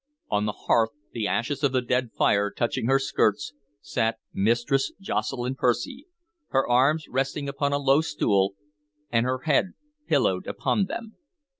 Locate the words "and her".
9.11-9.41